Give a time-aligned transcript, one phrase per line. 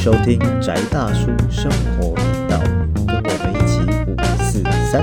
[0.00, 2.58] 收听宅大叔生活频道，
[3.06, 3.80] 跟我们一起
[4.10, 5.02] 五四三。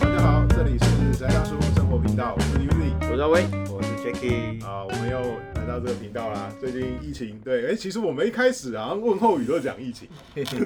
[0.00, 5.18] 大家好，这里是宅大叔生活频道，我是 Uzi 我是阿威，我是 Jacky，啊，我们又
[5.56, 6.52] 来到这个频道啦。
[6.60, 10.08] 最近疫情，对，哎、其实我们一开始好像问候语都讲疫情，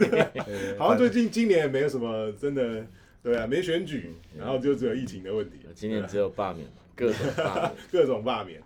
[0.79, 2.85] 好像最近今年也没有什么真的，
[3.23, 7.73] 对啊，没选举，然后就只有疫情的问题，今年只有罢免，各种罢免。
[7.91, 8.61] 各种罢免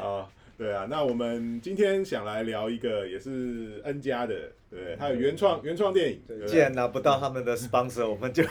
[0.00, 0.24] 啊。
[0.60, 4.34] 对啊，那我们今天想来聊一个也是 N 家的，
[4.68, 4.94] 对不对？
[4.98, 6.50] 它有原创原创电影，对不对？
[6.50, 8.44] 既然拿不到他们的 sponsor，我们就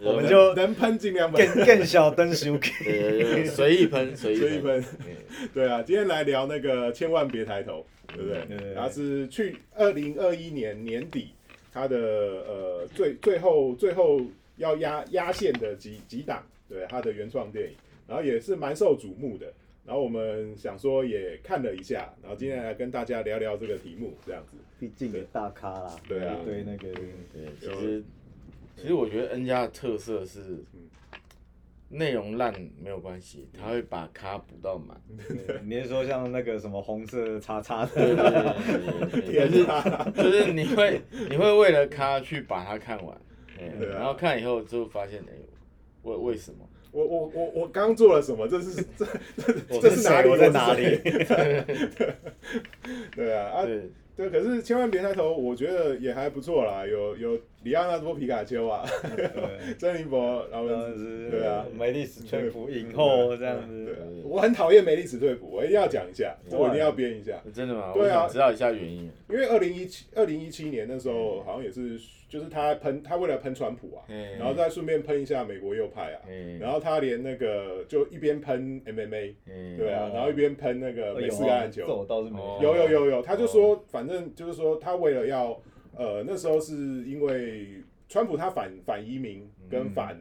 [0.00, 2.70] 我们能就能喷尽量喷，更更小灯修给。
[3.42, 4.80] 呃， 随意喷，随意喷。
[5.04, 5.16] 嗯
[5.52, 8.38] 对啊，今天来聊那个千万别抬头，对不对？
[8.46, 11.32] 对对对然后是去二零二一年年底，
[11.72, 14.20] 它的呃最最后最后
[14.58, 17.74] 要压压线的几几档，对它的原创电影，
[18.06, 19.52] 然后也是蛮受瞩目的。
[19.88, 24.58] 然后我们想说也看了一下，然后今天来跟大家聊聊这个题目，这样子。
[24.78, 25.96] 毕竟也大咖啦。
[26.06, 26.92] 对啊对那个
[27.32, 28.04] 对，其实
[28.76, 30.62] 其实我觉得 N 家的特色是
[31.88, 32.52] 内容烂
[32.84, 35.00] 没有关系，他会把咖补到满。
[35.26, 38.54] 对你是说像那个什么红色叉叉对的？
[39.10, 40.12] 对对对对， 天啊！
[40.14, 43.18] 就是就是你会你会为了咖去把它看完，
[43.58, 45.32] 哎对啊然后看以后就发现，哎，
[46.02, 46.67] 为为什么？
[46.90, 48.48] 我我我我刚做了什么？
[48.48, 50.28] 这是这这这是哪里？
[50.28, 50.98] 我在哪里？
[53.14, 53.66] 对啊啊！
[54.16, 58.84] 对，可是千万别抬头，我觉得也还不错啦，有有里奥纳多皮卡丘啊，
[59.16, 59.74] 对。
[59.74, 64.22] 珍妮佛劳然后伦斯，是对啊，梅丽史翠普影后这样对啊子。
[64.24, 67.92] 我很讨厌梅丽史翠普，我一定要讲一下，这我一定要编一下，真的吗？
[67.94, 68.28] 对啊。
[68.28, 69.10] 知道一下原因。
[69.28, 71.98] 因为二零一七二零一七年那时候好像也是，
[72.28, 85.60] 就是他喷他为了喷川普啊，嗯然后再顺便喷一下美国右派啊，嗯然后他连那个就一边喷 MMA，嗯对啊，然后一边喷那个美式橄榄球，这我倒是没哦有有有有，他就说，反正就是说，他为了要，
[85.98, 90.16] 呃，那时候是因为川普他反反移民跟反、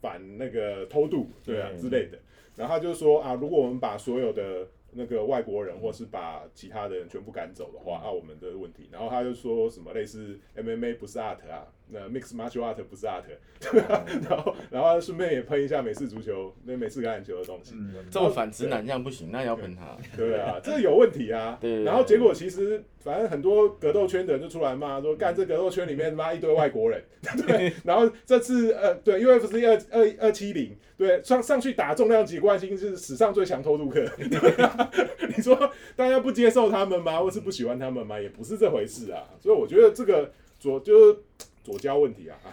[0.00, 2.18] 反那个偷渡，对啊、嗯之类的，
[2.56, 13.22] 然后他就说啊，如果我们把所有的那个外国人或是把其他的人全部赶走的话，啊，我们的问题，然后他就说什么类似 MMA 不是 art 啊，那 mix martial art 不是 art，
[13.60, 14.04] 对吧？
[14.28, 19.96] 然后然后顺便也喷一下美式足球那美式橄榄球的东西，嗯，这么反直男这样不行，那也要喷他。
[20.16, 21.56] 对啊，这有问题啊。
[21.62, 27.02] 对然后结果其实反正很多格斗圈的人就出来骂说，干这格斗圈里面他妈一堆外国人。
[27.46, 34.04] 对，然后这次呃对 UFC 二二二七零，对上上去打重量级冠军是史上最强偷渡客。
[34.18, 34.90] 对啊，
[35.34, 35.58] 你说
[35.96, 37.18] 大家不接受他们吗？
[37.20, 38.20] 或是不喜欢他们吗？
[38.20, 39.24] 也不是这回事啊。
[39.40, 41.18] 所以我觉得这个左就是。
[41.68, 42.50] 左交问题啊，哎，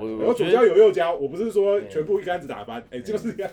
[0.00, 3.52] 我我觉得交有右交，我不是说全部一竿子打翻， 哎，就是这样，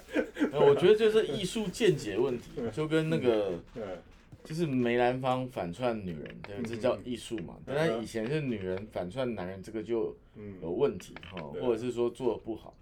[0.52, 3.60] 呃我觉得就是艺术见解问题， 就跟那个，
[4.44, 7.56] 就是梅兰芳反串女人，对，这叫艺术嘛。
[7.68, 7.76] 嗯。
[7.78, 12.74] 但是以前是女人反串男人，这个就嗯，有问题哈，或者是说做的不好。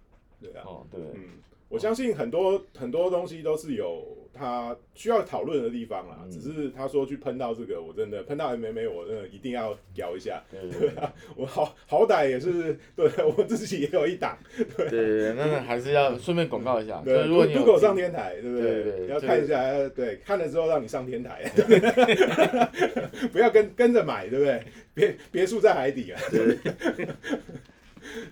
[0.41, 1.23] 对啊，哦，对，嗯，
[1.67, 6.17] 我相信很多很多东西都是有他需要讨论的地方啦。
[6.23, 6.31] 嗯。
[6.31, 10.41] 只是他说去喷到这个，我真的喷到 MMA，我真的一定要聊一下。
[10.49, 10.61] 对。
[10.69, 14.37] 对对啊，我好好歹也是 对我自己也有一档，
[14.77, 18.83] 对对对， 那那还是要顺便广告一下，就对是如果你有 Google 上天台，对不对？
[18.83, 21.43] 对要这个看一下，要对，看了之后让你上天台，
[23.31, 24.63] 不要跟跟着买，对不对？
[24.93, 26.19] 别别墅在海底啊。
[26.29, 26.57] 对。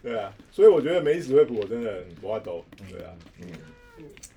[0.02, 3.14] 对啊，所以我觉得梅史惠普我真的不怕抖，对啊，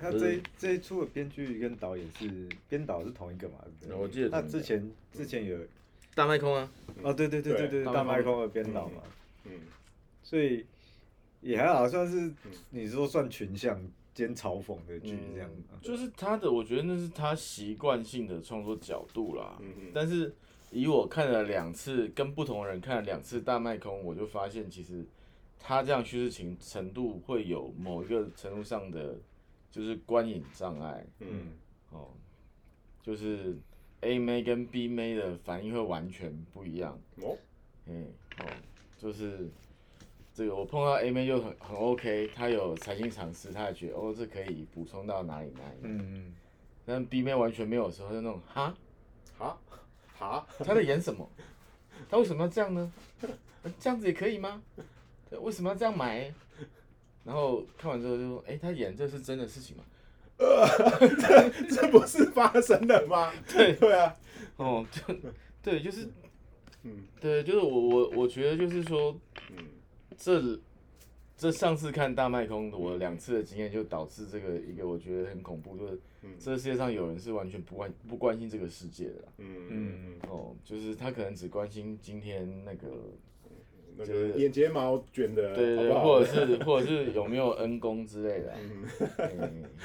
[0.03, 3.55] 他这一这一出的编剧跟导演是编导是同一个嘛？
[3.79, 3.95] 对不对？
[3.95, 4.59] 我记得他同一个。
[4.59, 5.57] 之前之前有
[6.13, 6.69] 大麦空啊，
[7.01, 9.01] 哦，对对对对对，大大麦克麦克的编导嘛，
[9.45, 9.51] 嗯，
[10.21, 10.65] 所以
[11.39, 12.31] 也还好，算是
[12.69, 13.81] 你说算群像
[14.13, 15.79] 兼嘲讽的剧这样嘛。
[15.81, 19.57] 就是他的，我觉得那是他习惯性的创作角度啦。
[19.61, 19.91] 嗯嗯。
[19.93, 20.33] 但是
[20.69, 25.05] 以我看了两次，跟不同人看了两次大麦空，我就发现其实
[25.59, 29.15] 他这样叙事情程度会有某一个程度上的，
[29.73, 31.51] 就是观影障碍嗯
[31.89, 32.07] 哦，
[33.01, 33.57] 就是
[34.01, 36.99] A 妹跟 B 妹的反应会完全不一样。
[37.23, 37.35] 哦，
[37.87, 38.05] 嗯，
[38.37, 38.45] 哦，
[38.99, 39.49] 就是
[40.31, 45.97] 这个我碰到 A 妹就很很 OK，她有财经常识，她也觉得哦这可以补充到哪里哪里，嗯
[46.27, 46.35] 嗯，
[46.85, 48.75] 但 B 妹完全没有的时候就那种哈，
[49.37, 49.59] 好，
[50.15, 51.27] 好，她在演什么？
[52.11, 52.93] 她为什么要这样呢？
[53.79, 54.61] 这样子也可以吗？
[55.31, 56.31] 对为什么要这样买？
[57.23, 59.83] 然后看完之后就说，哎、他演这是真的事情吗？
[60.37, 60.67] 呃
[61.69, 63.31] 这不是发生的吗？
[63.47, 63.73] 对。
[63.75, 64.13] 对啊，
[64.57, 65.15] 哦，就
[65.61, 66.07] 对，就是，
[66.83, 67.05] 嗯。
[67.21, 69.15] 对，就是我我我觉得就是说，
[69.55, 69.65] 嗯。
[70.17, 70.59] 这
[71.37, 76.35] 这上次看大麦空，我两次的经验就导致这个一个我觉得很恐怖，就是嗯。
[76.39, 79.33] 这世界上有人是完全不关不关心这个世界的啦。
[79.37, 79.67] 嗯。
[79.69, 82.87] 嗯哦，就是他可能只关心今天那个，
[83.97, 86.05] 那就是个眼睫毛卷的对对对，好好？
[86.05, 88.83] 或者是或者是有没有恩公之类的啊、嗯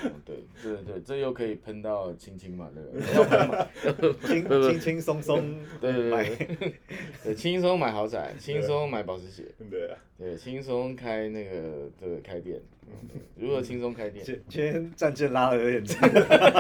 [0.05, 4.13] 嗯，对对对，这又可以喷到青青嘛，对不对？
[4.27, 6.75] 轻轻轻松松对对对
[7.25, 12.78] 对，轻松买豪宅，轻松买保时捷，对啊，对，轻松开那个对开店，对
[13.37, 14.25] 如何轻松开店？
[14.25, 16.09] 今今天战舰拉的有点长，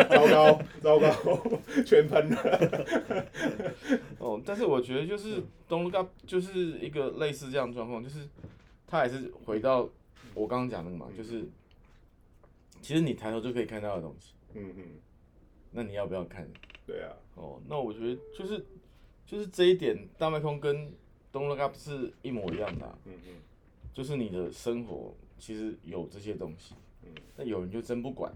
[0.08, 1.10] 糟糕糟糕，
[1.84, 3.26] 全喷了。
[4.18, 8.28] 哦，但是我觉得就是 Don't Look Up 就是一个类似这样的状况，就是
[8.86, 9.88] 他还是回到
[10.34, 11.44] 我刚刚讲的嘛，就是
[12.80, 14.84] 其实你抬头就可以看到的东西，嗯嗯，
[15.72, 16.48] 那你要不要看？
[16.86, 18.64] 对啊，哦，那我觉得就是
[19.26, 20.90] 就是这一点，大麦空跟
[21.32, 23.34] Don't Look Up 是一模一样的啊、嗯嗯。
[23.92, 26.74] 就是你的生活其实有这些东西，
[27.04, 28.32] 嗯，那有人就真不管，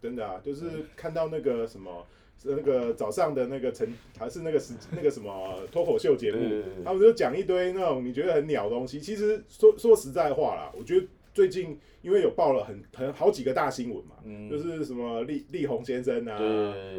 [0.00, 2.06] 真的啊，就是看到那个什么。
[2.38, 8.98] 是那个早上的那个陈还是那个时那个什么脱口秀节目他们就讲一堆那种你觉得很鸟的东西。
[8.98, 16.36] 其实说说实在话啦，我觉得最近因为有报了很很好几个大新闻嘛，嗯，就是什么力力宏先生啊，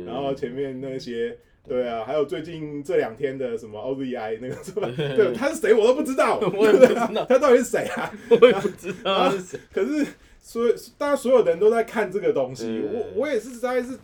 [0.06, 1.38] 然后前面那些。
[1.68, 1.88] 对。
[1.88, 7.26] 啊，还有最近这两天的什么 OVI 那个什么， 对，他是谁我都不知道， 我也不知道。
[7.30, 8.12] 他到底是谁啊？
[8.30, 10.06] 我也不知道是谁，可是
[10.42, 13.98] 所有大家所有的人都在看这个东西，我我也是实在是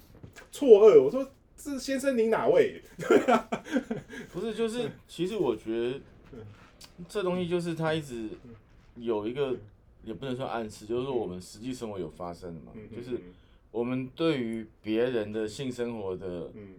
[0.52, 2.82] 错愕，我说这先生您哪位？
[2.98, 3.50] 对啊
[4.32, 6.00] 不是就是其实我觉得
[7.08, 8.30] 这东西就是他一直
[8.96, 9.56] 有一个
[10.04, 12.82] 也不能说暗示，就是说我们实际生活有发生的嘛，嗯。
[12.96, 13.18] 就是
[13.72, 16.70] 我们对于别人的性生活的嗯，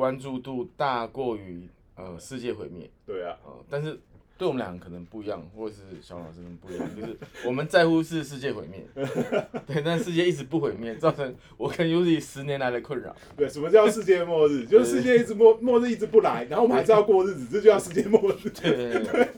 [0.00, 2.88] 关注度大过于呃世界毁灭。
[3.04, 4.00] 对啊，呃，但是
[4.38, 7.14] 对我们两个可能不一样，或者是小老师可能不一样，就是
[7.44, 8.82] 我们在乎是世界毁灭，
[9.66, 13.14] 对，但世界一直不毁灭，造成我跟 Uzi 十年来的困扰。
[13.36, 14.64] 对，什么叫世界末日？
[14.64, 18.48] 就是世界一直末末日一直不来，然后我们还是要过日子，这就叫世界末日。
[18.48, 19.28] 对对对对，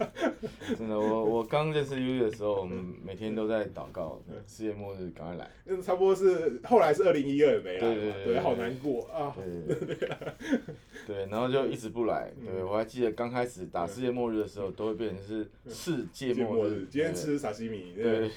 [0.78, 5.50] 真的，我我刚认识 Uzi 的时候，我们每天都在祷告，世界末日赶快来。
[5.64, 9.34] 那差不多是后来是二零一二没来，对对对好难过啊。
[9.36, 10.08] 对对 对，
[11.06, 12.32] 对，然后就一直不来。
[12.44, 16.86] 对我还记得刚开始打世界末日的时候，都会变成是世界末日，。
[16.90, 18.30] 今天吃沙西米，对。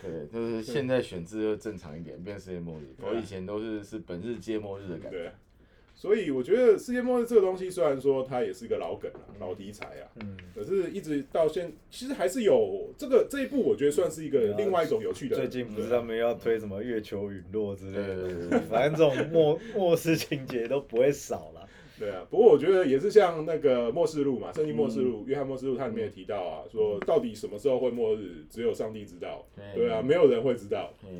[0.00, 2.84] 对对，就是现在选字就正常一点，变世界末日。
[3.02, 5.32] 我以前都是是本日皆末日的感觉。
[5.98, 15.36] 对，所以我觉得世界末日这个东西，虽然说它也是一个老梗啊、老题材啊，嗯，可是一直到现，其实还是有这个这一部，我觉得算是一个另外一种有趣的。
[15.36, 17.98] 最近不是他们要推什么月球陨落之类
[18.50, 21.68] 的，反正这种末 末世情节都不会少了。
[21.98, 29.44] 对啊，不过我觉得也是像那个《末世录》嘛，《圣经末世嗯录》约翰末世录》它里面也提到啊，说到底什么时候会末日，只有上帝知道。
[29.56, 30.94] 对对啊，没有人会知道。
[31.02, 31.18] 嗯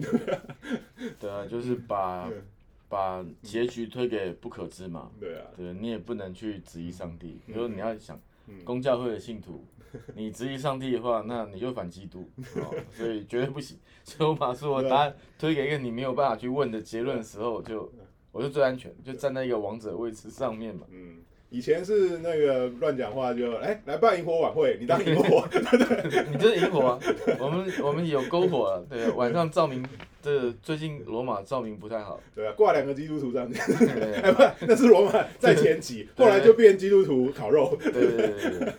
[1.19, 2.41] 对啊，就是把 嗯
[2.89, 5.11] 把结局推给不可知嘛。
[5.21, 8.65] 对啊，对你也不能去质疑上帝，比如你要想嗯。
[8.65, 9.65] 公教会的信徒，
[10.17, 13.79] 你质疑上帝的话，那你就反基督， 哦，所以绝对不行。
[14.05, 17.93] 所以我把所有答案推给一个你没有办法去问的结论的时候，就
[18.33, 20.87] 我就最安全，就站在一个王者位置上面嘛。
[20.91, 21.19] 嗯，
[21.51, 25.49] 以前是那个乱讲话就，哎来办萤火晚会，你当萤火，
[26.31, 27.01] 你就是萤火啊，
[27.39, 29.83] 我们我们有篝火了，对，晚上照明，
[30.21, 34.15] 这最近罗马照明不太好，对啊，挂两个基督徒上去，对。
[34.21, 38.75] 哎不，那是罗马在前期，后来就变基督徒烤肉，对对对对对，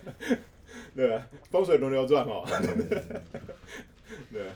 [0.94, 1.12] 对。
[1.12, 2.44] 啊，风水轮流转哦，
[4.32, 4.54] 对啊，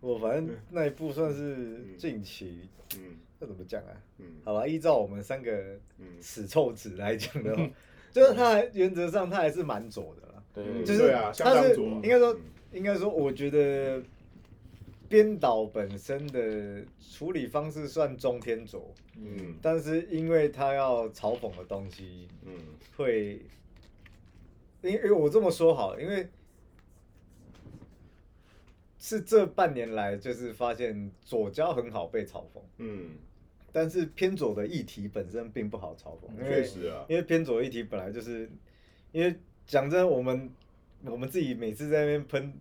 [0.00, 3.90] 我反正那一部算是近期，嗯这怎么讲啊？
[4.18, 4.26] 嗯。
[4.44, 7.68] 好吧，依照我们三个嗯，死臭子来讲的话，
[8.12, 10.42] 就是他还原则上他还是蛮左的啦。
[10.54, 10.84] 对嗯。
[10.84, 12.40] 就是啊，相他是当左，应该说嗯。
[12.72, 14.00] 应该说，我觉得
[15.08, 19.56] 编导本身的处理方式算中偏左，嗯。
[19.60, 22.54] 但是因为他要嘲讽的东西嗯。
[22.96, 23.40] 会，
[24.82, 26.28] 因因为我这么说好了，因为
[28.98, 33.10] 是这半年来就是发现左交很好被嘲讽，嗯，
[33.72, 38.48] 但是偏左的议题本身并不好嘲讽，确实啊，因为偏左议题本来就是，
[39.12, 39.34] 因为
[39.66, 40.50] 讲真，我们
[41.06, 42.52] 我们自己每次在那边喷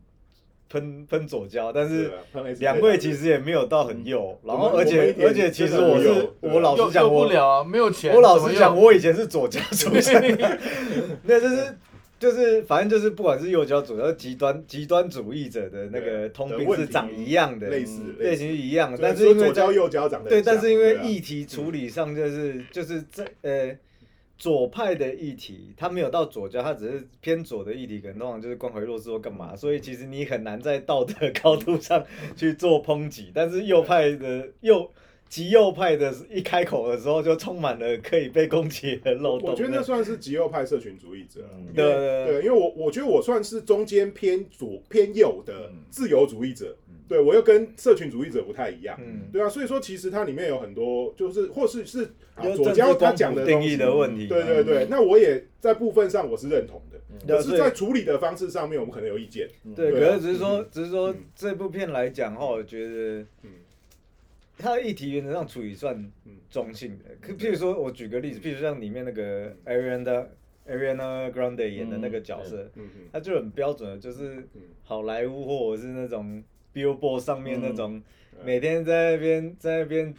[0.70, 2.12] 喷喷左交，但是
[2.60, 10.38] 两位其实也没有到很右，然后而且而且其实我是我老用实讲我用不了啊，没有钱，我老实讲，我以前是左交出身。
[10.38, 10.60] 的，
[11.24, 11.78] 那就是
[12.22, 23.76] 就是反正就是不管是右交左交，极端极端主义者的那个通病是长一样的，类似类型是一样的，但是因为左交右交长得对，但是因为议题处理上就是就是在呃
[24.38, 33.32] 左派的议题，他没有到左交，他只是偏左的议题，可能通常就是关怀弱势或干嘛，所以其实你很难在道德 高度上去做抨击。
[33.34, 34.92] 但是右派的右
[35.32, 39.52] 极右派的一开口的时候就充满了可以被攻击的漏洞。
[39.52, 41.50] 我觉得那算是极右派社群主义者。
[41.74, 46.76] 对对因为我我觉得我算是中间偏左偏右的嗯自由主义者，
[47.08, 52.04] 对我又跟社群主义者不太一样，嗯，对啊，所以说其实它里面有很多就是或是是
[52.36, 54.28] 啊就左交他讲的定义的问题。
[54.28, 60.68] 对对对，那我也在部分上我是认同的，可是在处理的方式上面我们可能有意见，对，可是只是说，嗯。
[60.70, 63.52] 只是说嗯这部片来讲的话，我觉得嗯
[64.62, 67.06] 它的议题原则上处于算嗯中性的。
[67.20, 70.28] 可譬如说，我举个例子，譬如像里面那个 Ariana
[70.68, 72.70] Ariana Grande 演的那个角色，
[73.12, 78.04] 他就很标准的，就是嗯好莱坞或者是那种 Billboard 上面那种嗯
[78.46, 80.14] 每天在那边在那边。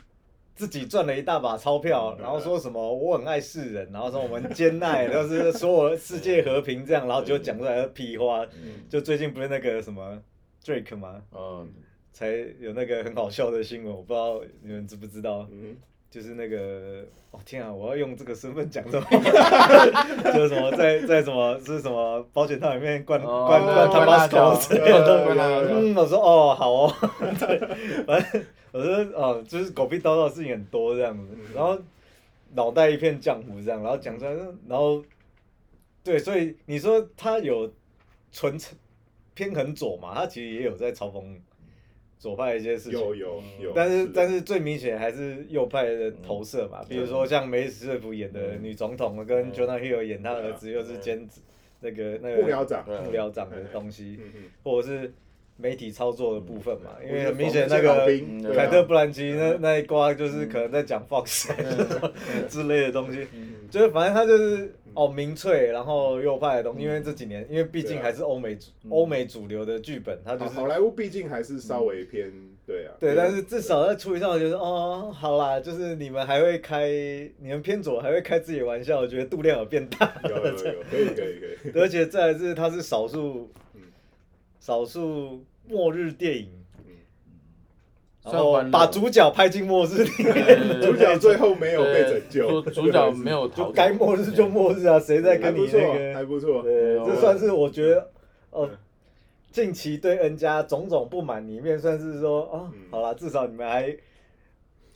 [0.54, 8.44] 自己赚了一大把钞票，嗯然后说什么我很爱世人，然后说我们兼爱， 就是说我世界和平这样，然后就讲出来的屁话。
[8.62, 10.22] 嗯就最近不是那个什么
[10.62, 11.22] Drake 吗？
[11.34, 11.72] 嗯
[12.12, 12.28] 才
[12.61, 15.76] 有那个很好笑的新闻，我不知道你们知不知道，嗯。
[16.12, 19.09] 就是那个哦天啊，我要用这个身份讲这种，
[20.35, 24.54] 就是什么在在什么是什么保险套里面灌哦灌灌灌辣椒。
[24.54, 25.07] Tabasco 之类的。
[25.07, 25.69] 东西灌辣椒。
[25.71, 26.95] 嗯，我说哦好哦，
[27.40, 27.59] 对，
[28.04, 31.78] 反正我说哦就是狗屁叨叨的事情很多这样子，然后
[32.52, 34.33] 脑袋一片浆糊这样，然后讲出来，
[34.69, 35.02] 然后
[36.04, 37.73] 对，所以你说他有
[38.31, 38.61] 纯
[39.33, 41.25] 偏很左嘛，他其实也有在嘲讽
[42.23, 44.12] 左派的一些事情，有有有，但是的。
[44.14, 49.52] 但是最明显还是右派的投射嘛，比如说像梅斯瑞夫演的嗯女总统，跟嗯。
[49.52, 51.41] Jonah Hill 演他儿子又是兼职
[51.81, 54.21] 那个那个幕僚长，幕僚长的东西，
[54.62, 55.12] 或者是
[55.62, 58.07] 媒体操作的部分嘛，因为很明显那个
[58.54, 61.49] 凯特·布兰奇那那一瓜就是可能在讲 Fox
[62.49, 63.54] 之类的东西，嗯。
[63.71, 68.59] 就是反正他就是哦民粹，然后右派的东西，因为这几年因为毕竟还是欧美
[68.90, 72.31] 欧美主流的剧本，他就是好好莱坞毕竟还是稍微偏
[72.66, 76.87] 对啊，对，但是至少在处理上，我觉得哦，好啦，就是你们还会开，
[77.38, 80.54] 你们偏左还会开自己的玩笑，我觉得度量有变大，有有有，
[80.90, 83.81] 可以可以可以， 而且再来是它是少数嗯，
[84.61, 86.95] 少数末日电影，嗯。
[88.25, 96.14] 然后算欢乐把主角拍进末日里面， 主角最后没有被拯救，主主角没有逃就走该末日就末日啊，谁在还跟你那个？
[96.14, 98.11] 还不错，对，嗯这算是我觉得
[98.50, 98.69] 呃。
[99.52, 103.95] 近期对 N 家种种不满里面，算是说哦嗯，好啦，至少你们还，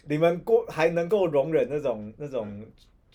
[0.08, 2.64] 你们过还能够容忍那种那种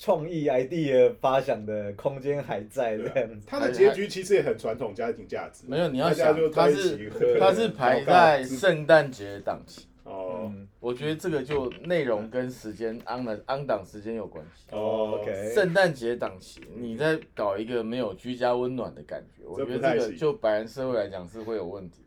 [0.02, 3.30] 创意 idea 发想的空间还在这样。
[3.30, 3.46] 子。
[3.46, 10.50] 他的结局其实也很传统家庭价值，没有，你要想就在一他是起他是排在圣诞节档期，哦。
[10.52, 14.66] 嗯，我觉得这个就内容跟时间 on 的 on 档时间有关系。
[14.72, 22.04] 哦 OK 圣诞节档期，你在搞一个没有居家温暖的感觉，我觉得这个就白人社会来讲是会有问题。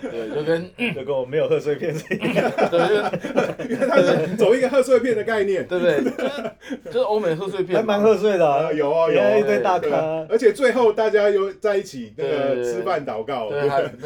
[0.00, 2.50] 对，就跟就跟我没有贺岁片是一样。
[2.70, 6.02] 对，因为他是走一个贺岁片的概念，对不对？
[6.02, 6.50] 就是
[6.86, 13.62] 就是欧美贺岁片，还蛮贺岁的有哦有一堆大咖，而且最后大家又在一起那个对对对吃饭祷告，对，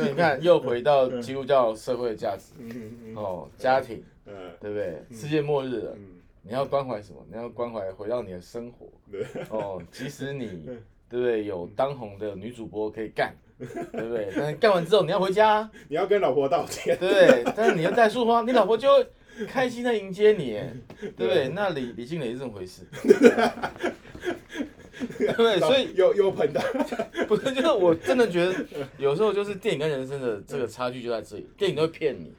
[0.08, 2.52] 你看又回到基督教社会的价值
[3.14, 5.02] 哦，家庭，嗯对不对？
[5.11, 6.06] 世界末日了，嗯，
[6.42, 7.25] 你要关怀什么？
[7.30, 9.80] 你要关怀回到你的生活对，哦。
[9.90, 10.46] 即使你
[11.08, 13.34] 对不对有当红的女主播可以干，
[13.92, 14.28] 对不对？
[14.37, 17.44] 但是干完之后你要回家啊，你要跟老婆道歉，对不对？
[17.56, 19.06] 但是你要带束花，你老婆就会
[19.47, 20.59] 开心的迎接你，
[21.16, 21.49] 对不对？
[21.49, 22.82] 那李李静蕾是这么回事，
[25.18, 25.59] 对不对？
[25.61, 26.61] 所以有有喷他，
[27.26, 28.54] 不是，就是我真的觉得
[28.99, 32.32] 有时候就是电影跟人生的这个差距就在这里，电影都会骗你，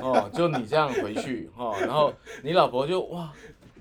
[0.00, 3.32] 哦，就你这样回去哦，然后你老婆就哇。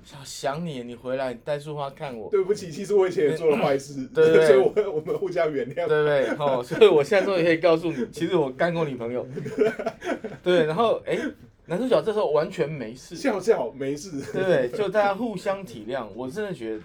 [0.04, 6.28] 想想你，你回来，你带束花看我，对不起，其实我以前也做了坏事， 对对对 所以我我们互相原谅，对不对？
[6.40, 9.26] 哦，所以我现在终于可以告诉你，其实我干过女朋友。
[10.44, 11.18] 对，然后哎，
[11.68, 14.70] 男主角这时候完全没事，笑笑没事，对不对？
[14.70, 16.08] 就大家互相体谅。
[16.16, 16.82] 我真的觉得，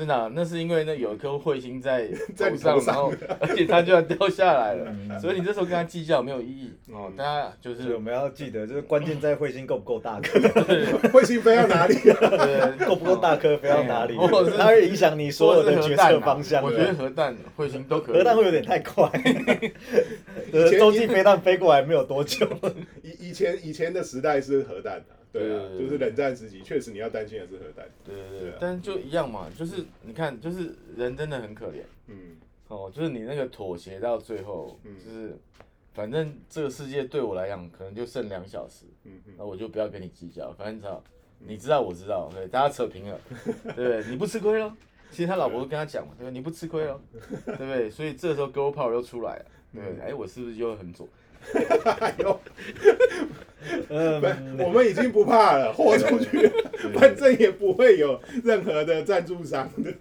[0.00, 7.16] 真的啊、那是因为那有一颗彗星在 在头上，然后 而且它就要掉下来了，嗯所以你这时候跟他计较没有意义哦嗯。
[7.16, 10.38] 大家就是我们要记得，就是关键在彗星够不够大颗，
[11.12, 11.94] 彗星飞到哪里？
[12.00, 16.64] 对够不够大颗飞到哪里或者是，它会影响你所有的决策方向。
[16.64, 18.16] 我觉得核弹、彗星都可以。
[18.16, 19.06] 核弹会有点太快，
[20.50, 22.48] 对，洲际飞弹飞过来没有多久。
[23.02, 31.82] 以以前以前的时代是核弹啊，对啊，就是冷战时期，确实你要担心的是核弹，对对对啊，但就一样嘛，就是你看，就是人真的很可怜。
[32.08, 32.36] 嗯
[32.68, 35.36] 哦，就是你那个妥协到最后，嗯就是
[35.92, 41.04] 反正这个世界对我来讲可能就剩两小时，嗯嗯那我就不要跟你计较，反正你知道，
[41.38, 43.20] 你知道我知道，对，大家扯平了，
[43.64, 44.04] 对不对？
[44.08, 44.76] 你不吃亏了。
[45.10, 46.32] 其实他老婆跟他讲嘛，对不对？
[46.32, 47.00] 你不吃亏咯，
[47.44, 47.90] 对不对？
[47.90, 49.44] 所以这时候 Go Power 又出来了，
[49.74, 50.04] 对不对？
[50.06, 51.08] 哎，我是不是就很左？
[52.00, 52.40] 哎呦，
[53.88, 56.48] 嗯，我们已经不怕了，豁出去，
[56.94, 59.94] 反正也不会有任何的赞助商的。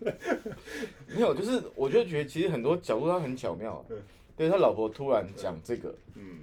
[1.14, 3.98] 没有，就是我就觉得其实很多角度他很巧妙嗯，
[4.38, 6.40] 对他老婆突然讲这个，嗯。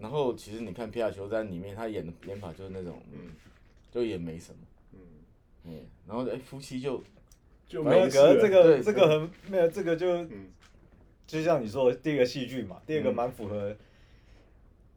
[0.00, 3.32] 然后其实你看皮卡丘在里面他演的演法就是那种，嗯，
[3.90, 4.58] 就也没什么，
[4.94, 5.00] 嗯，
[5.66, 7.02] 嗯，然后哎夫妻就
[7.68, 8.26] 就没有，没事了。
[8.26, 10.50] 可是这个这个很没有，这个就嗯。
[11.26, 13.14] 就像你说的，第一个戏剧嘛，第二个嗯。
[13.14, 13.72] 蛮符合，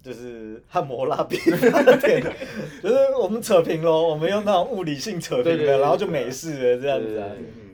[0.04, 7.24] 就是汉摩拉比就是我们扯平喽，我们用那种物理性扯平的，然后就没事了这样子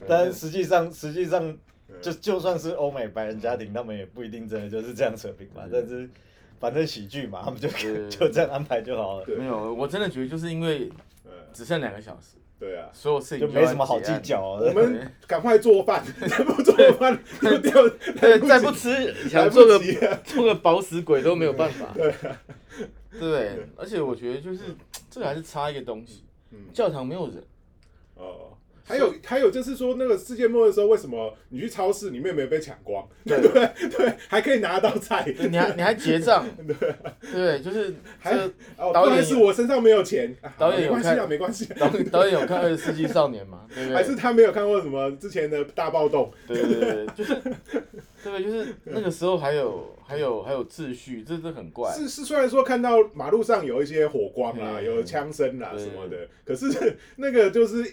[0.08, 1.44] 但是实际上，实际上
[1.88, 5.64] 嗯就就算是欧美白人家庭，他们也不一定真的就是这样扯平嘛。
[5.72, 6.08] 但是
[6.60, 10.90] 反正喜剧嘛，他们就对 就这样安排就好了，没有，我真的觉得就是因为
[11.26, 14.62] 呃只剩两个小时，对啊，所有事情就没什么好计较啊。
[14.62, 17.88] 我们赶快做饭， 再不做饭就掉。
[18.20, 19.80] 对，再不吃想做个
[20.26, 21.88] 做个饱死鬼都没有办法。
[21.96, 22.14] 对。
[23.20, 24.60] 对，而且我觉得就是
[25.10, 26.60] 这个还是差一个东西，嗯。
[26.72, 27.44] 教堂没有人，
[28.16, 28.56] 哦，
[28.90, 33.08] 还有还有就是说，那个世界末日的时候，为什么你去超市里面没有被抢光？
[33.24, 35.24] 对 对对，还可以拿到菜。
[35.50, 36.96] 你还你还结账， 对
[37.32, 42.12] 对，就是还这哦，导演是我身上没有钱，啊 导演有看没关系啊，没关系啊。
[42.12, 43.68] 导导演有看《二十世纪少年》嘛？
[43.76, 43.96] 对不对？
[43.96, 46.32] 还是他没有看过什么之前的大暴动？
[46.48, 47.36] 对对对，就是
[48.24, 48.44] 对？
[48.44, 51.92] 就是那个时候还有还有还有秩序，这这很怪。
[51.94, 57.84] 是是，虽然说看到马路上有一些火光啦，嗯有枪声啦什么的，可是那个就是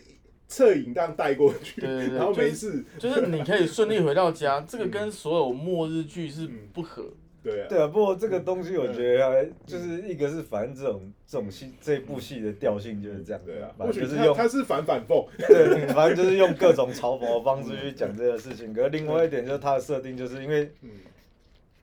[0.48, 2.84] 侧影这样带过去，对对对然后没就是事。
[2.98, 7.04] 就是你可以顺利回到家， 这个跟所有末日剧是不合。
[7.42, 18.74] 对啊，对啊，不过这个东西我觉得还就是一个是反正这种这种戏这部戏的调性就是这样，对啊，反正就是用他他是反反讽， 对，反正就是用各种嘲讽的方式去讲这个事情。
[18.74, 20.90] 可是另外一点就是它的设定，就是因为，嗯。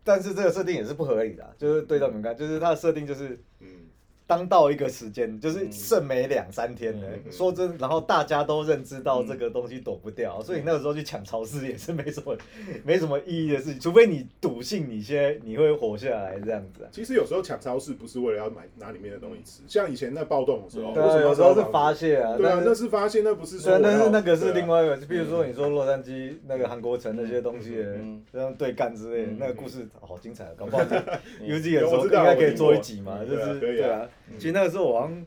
[0.05, 3.67] 但是这个设定也是不合理的啊，就是对照你们看，就是它的设定就是嗯
[4.33, 7.07] 当到一个时间，就是剩没两三天了。
[7.07, 12.35] 嗯说真，然后大家都认知到这个东西躲不掉，所以你那个时候去抢超市也是没什么
[12.83, 16.89] 没什么意义的事情，除非你笃信你现在你会活下来这样子啊。
[16.91, 30.83] 其实有时候抢超市不是为了要买拿里面的东西吃，像以前那暴动的时候，嗯对有时候是发泄啊，对啊，那是发泄，那不是说但是那个是另外一个，比如说你说洛杉矶那个韩国城那些东西的嗯，这样对干之类的嗯，那个故事好精彩，搞不好
[31.41, 34.07] U G 有的时候应该可以做一集嘛，就是对啊。
[34.37, 35.25] 其实那个时候我好像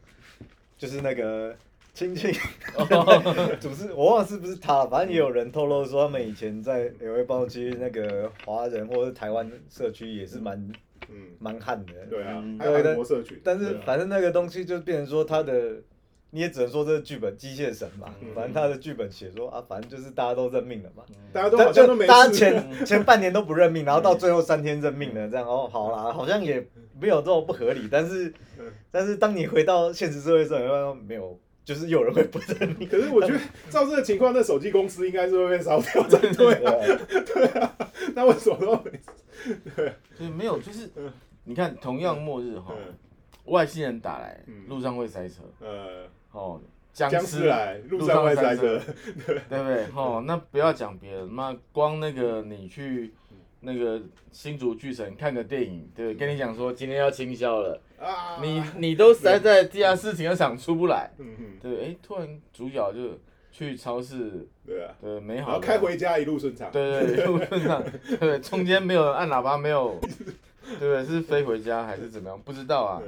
[0.78, 1.54] 就是那个
[1.94, 2.32] 亲戚。
[3.60, 10.56] 主持，我忘了是不是他了，反正也有人透露说他们以前在 L A 包区那个华人或者是台湾社区也是蛮
[11.08, 15.76] 嗯，蛮悍的，对啊嗯，还有韩国社群，但是反正那个东西就变成说他的，
[16.30, 26.66] 你也只能说这是剧本机械神嘛嗯，反正他的剧本写说啊，反正就是大家都认命了嘛，大家都但好像都没大家事，前 前半年都不认命，然后到最后三天认命了，这样哦，好啦，好像也
[27.00, 28.55] 没有这么不合理，但是嗯
[28.90, 33.38] 但是当你回到现实社会上，你会发现没有，就是有人会不认你，可是我觉得
[33.70, 36.32] 照这个情况，那手机公司应该是会被烧掉才对
[37.24, 37.66] 对啊。
[37.78, 38.90] 啊，那为什么都没
[39.76, 39.92] 对？
[40.18, 40.90] 就是没有，就是
[41.44, 42.94] 你看，同样末日哈，嗯。
[43.46, 46.60] 外星人打来嗯，路上会塞车，呃，哦，
[46.92, 48.80] 僵尸尸来，路上会塞车，
[49.24, 49.84] 对不对？
[49.94, 53.14] 哦，那不要讲别的，妈光那个你去
[53.66, 54.00] 那个
[54.30, 56.14] 新竹巨城看个电影，对？
[56.14, 61.84] 跟你讲说今天要清销了，啊，你你都塞在地下室停车场出不来，嗯嗯，对？
[61.86, 63.18] 哎，突然主角就
[63.50, 67.82] 去超市，对啊，对，美然后好的开回家一路顺畅，对对一，路顺畅
[68.20, 69.98] 对，中间没有按喇叭，没有，
[70.78, 71.04] 对不对？
[71.04, 72.40] 是飞回家还是怎么样？
[72.40, 73.02] 不知道啊。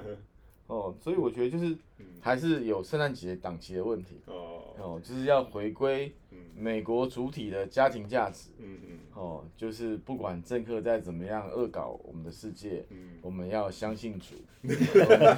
[0.67, 1.75] 哦，所以我觉得就是
[2.21, 4.21] 还是有圣诞节档期的问题。
[4.27, 6.28] 哦，哦，就是要回归嗯
[6.59, 8.51] 美国主体的家庭价值。
[8.59, 14.35] 嗯嗯哦，就是不管政客再怎么样恶搞我们的世界，嗯我们要相信主，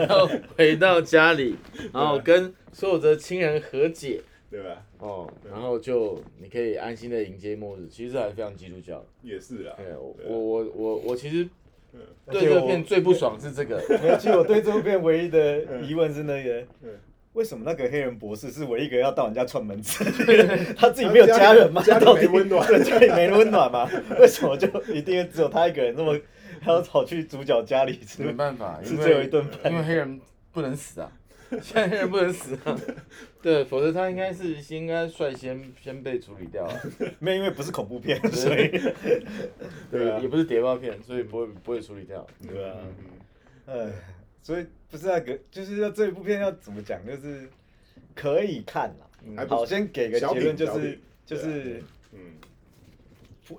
[0.08, 1.56] 要回到家里，
[1.92, 4.22] 然后跟所有的亲人和解。
[4.50, 4.84] 对吧？
[4.98, 9.00] 哦，然后就你可以安心的迎接末日，其实还是非常基督教。
[9.22, 11.48] 也是啊，对，我我我我我其实
[11.92, 16.98] 嗯对这片最不爽是这个，没有，其实我对这部片唯一的疑问是那个嗯。
[17.34, 20.04] 为什么那个黑人博士是唯一一个要到人家串门子？
[20.76, 21.82] 他自己没有家人吗？
[21.82, 23.88] 家里到底没温暖对，家里没温暖吗？
[24.18, 26.18] 为什么就一定只有他一个人那么
[26.60, 28.22] 还要跑去主角家里吃？
[28.24, 30.20] 没办法，因是最后一为顿饭因为黑人
[30.52, 31.10] 不能死啊，
[31.62, 32.76] 现在黑人不能死啊，
[33.40, 36.74] 对，否则他应该是应该率先先被处理掉啊，
[37.20, 38.68] 没有，因为不是恐怖片，所以
[39.90, 42.26] 对啊也不是谍报片，所以不会不会处理掉。
[42.46, 42.74] 对啊，
[43.68, 43.92] 嗯哎，
[44.42, 47.48] 所以不是那个，就是要这部片要怎么讲，就是
[48.14, 49.06] 可以看啦。
[49.36, 52.18] 还不好，先给个结论，就是就是嗯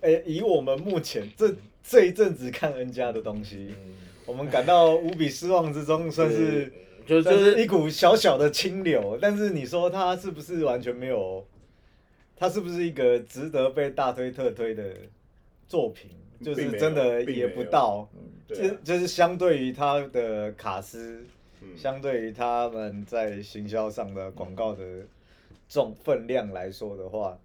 [0.01, 3.93] 诶、以我们目前这这一阵子看 N 家的东西，嗯
[4.25, 6.71] 我们感到无比失望之中，算是
[7.05, 9.17] 就就是是一股小小的清流。
[9.21, 11.45] 但是你说它是不是完全没有？
[12.35, 14.95] 它是不是一个值得被大推特推的
[15.67, 16.09] 作品？
[16.43, 18.07] 就是真的也不到，
[18.47, 21.23] 就就是相对于他的卡斯，
[21.61, 24.83] 嗯相对于他们在行销上的广告的
[25.69, 27.37] 重分量来说的话，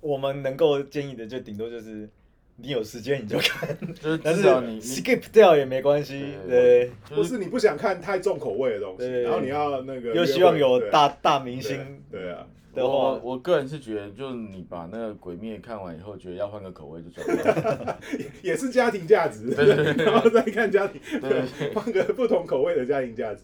[0.00, 2.08] 我们能够建议的就顶多就是
[2.56, 3.68] 你有时间你就看，
[4.00, 9.22] 就是但是至少你你 skip 掉也没关系，对，或就是是你不想看太重口味的东西，对。
[9.22, 17.98] 然后你要那个又希望有大大明对星对啊，的我话，我个人是觉得，就是你把那个《鬼灭》看完以后，觉得要换个口味就转了。
[18.18, 20.04] 也 也是家庭价值，对对对。
[20.06, 21.42] 然后再看家庭，对。
[21.74, 23.42] 换个不同口味的家庭价值，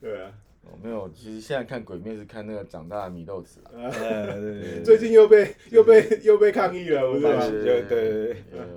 [0.00, 0.30] 对啊，
[0.70, 3.72] 哦没有，其实现在看《鬼灭》是看那个长大的米豆子啊。
[4.84, 7.44] 最近又被又被又被抗议了，不是吗？
[7.46, 8.36] 就对对对，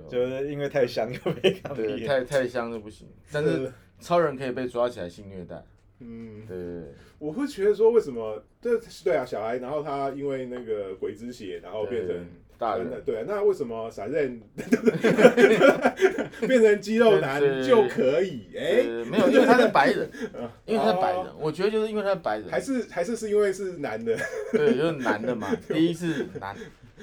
[0.10, 3.08] 就是因为太香又被抗对，议，太太香就不行。
[3.32, 5.63] 但是超人可以被抓起来性虐待。
[5.99, 6.84] 嗯，对对
[7.19, 12.25] 我会觉得说，为什么这对啊，小孩，然后他因为那个鬼之血，然后变成对
[12.62, 14.39] 大人对啊，那为什么闪刃
[16.47, 18.43] 变成肌肉男就可以？
[18.56, 20.08] 哎、对，没有，因为他是白人，
[20.65, 24.15] 因为他是白人哦，我觉得就是因为他是白人，还是还是是因为是男的
[24.54, 25.47] 对，就是男的嘛。
[25.67, 26.56] 第一是男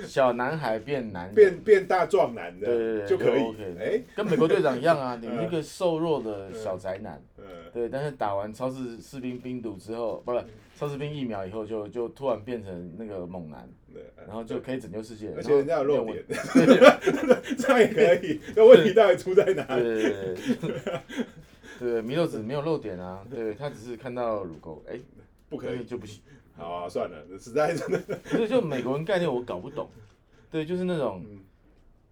[0.07, 3.43] 小男孩变男人，变变大壮男的对对对就可以
[3.81, 7.21] 哎、跟美国队长一样啊，你一个瘦弱的小宅男。
[7.37, 7.45] 嗯
[7.75, 10.45] 对，但是打完超市士兵冰毒之后，不是超
[10.87, 15.33] 士兵疫苗以后就，就突然变成那个猛男，对，然后就可以拯救世界。
[15.35, 16.25] 而且人家有露然后点，
[17.57, 18.39] 这样也可以。
[18.55, 19.83] 那问题到底出在哪里？
[19.83, 25.01] 对对对对，对，弥勒子没有漏点啊，对他只是看到乳沟，哎，
[25.49, 25.85] 不可以。
[25.85, 26.21] 就不行。
[26.55, 29.89] 好啊，算了，实在真的，所以就美国人概念我搞不懂，
[30.51, 31.39] 对，就是那种嗯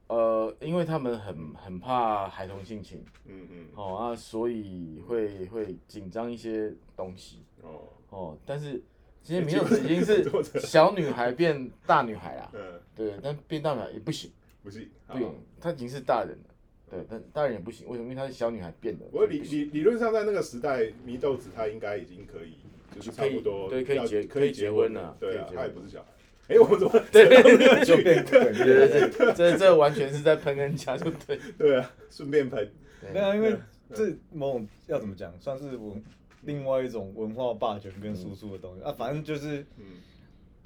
[0.08, 8.80] 呃，因为他们很很怕孩童性侵，嗯嗯，哦啊，所以会会紧张一些东西，哦，哦，但是
[9.22, 10.24] 今天弥勒子已经是
[10.60, 14.30] 小女孩变大女孩啦，嗯，对，但变大女孩也不行，
[14.62, 16.54] 不行，不行，她已经是大人了，
[16.88, 18.04] 对，但大人也不行，为什么？
[18.04, 22.58] 因为她是小女孩变的，我理理理论上，在那个时代，祢豆子她应该已经可以，
[22.94, 26.08] 就是差不多对可以结可以结婚了对啊可以，结婚他也不是小孩。
[26.48, 27.26] 哎，我们怎么对
[27.84, 31.90] 就变梗对对对，这这完全是在喷人家，就对， 对啊？
[32.10, 32.70] 顺便喷，
[33.12, 33.56] 对啊，因为
[33.92, 36.02] 这某种要怎么讲，算是文
[36.42, 38.92] 另外一种文化霸权跟输出的东西啊。
[38.96, 39.84] 反正就是，嗯，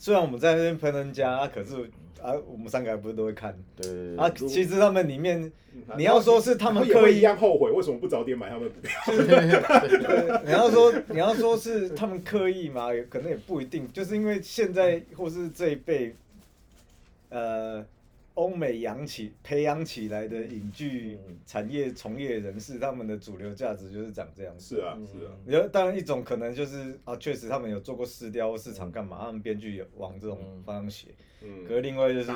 [0.01, 1.75] 虽然我们在那边喷人家啊，可是
[2.23, 3.55] 啊，我们三个还不是都会看。
[3.77, 4.29] 对对啊。
[4.31, 5.41] 其实他们里面，
[5.75, 8.71] 嗯你要说是他们刻意然后也会一样后悔，为什么不早点买他们
[10.45, 16.15] 你要说你要说是他们刻意嘛，也可能也不一定，就是因为现在或是这一辈，
[17.29, 17.85] 呃，
[18.35, 24.77] 欧美养起培养起来的影剧嗯产业从业人士，他们的主流价值就是长这样子。
[24.77, 31.09] 是啊，是啊，有当然一种可能就是啊，确实他们有做过试雕市场干嘛，他们编剧有往这种嗯方向写。
[31.43, 32.31] 嗯，可是另外就是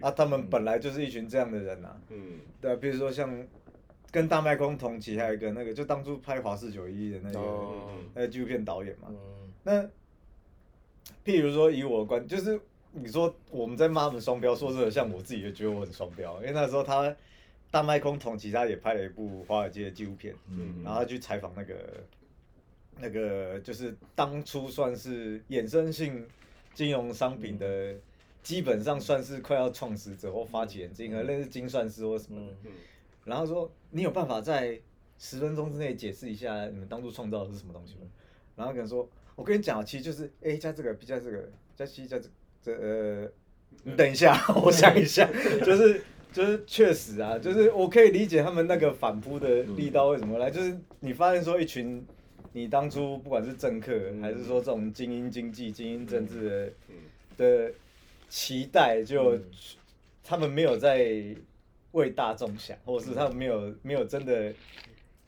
[0.00, 2.38] 啊，他们本来就是一群这样的人啊，嗯。
[2.60, 3.46] 对啊，比如说像
[4.10, 9.08] 跟大麦空同期，还有一个那个就当初拍《华氏九一》的那个哦那个纪录片导演嘛。
[9.10, 9.16] 嗯。
[9.62, 9.82] 那
[11.24, 12.58] 譬如说以我的观，就是
[12.92, 17.14] 你说我们在骂他们双标，说真的，像我自己也觉得我很双标，因为那时候他
[17.70, 20.82] 大麦空同其他也拍了一部华尔街的纪录片，嗯。
[20.84, 21.74] 然后他去采访那个
[22.98, 26.26] 那个就是当初算是衍生性
[26.74, 27.94] 金融商品的，
[28.42, 32.70] 基本上算是快要创始者或发起人之一，可能类似精算师或什么的。
[33.24, 34.80] 然后说你有办法在
[35.18, 38.00] 十分钟之内解释一下你们当初创造的是什么东西吗？
[38.56, 42.28] 然后可能说，我跟你讲，其实就是 A 加这个 B 加这个加 C 加这
[42.62, 43.30] 这呃，
[43.84, 45.28] 你等一下， 我想一下，
[45.64, 52.04] 就是就是确实啊，就是我可以理解他们那个反扑的力道为什么来，就是你发现说一群
[52.52, 56.94] 你当初不管是政客还是说这种精英经济、精英政治的嗯。
[57.36, 57.72] 的
[58.28, 59.44] 期待就，嗯。
[60.22, 61.10] 他们没有在
[61.90, 64.52] 为大众想，或者是他们没有没有真的